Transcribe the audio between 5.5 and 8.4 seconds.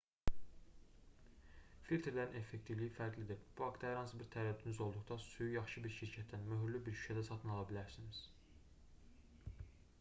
yaxşı bir şirkətdən möhürlü bir şüşədə satın ala bilərsiniz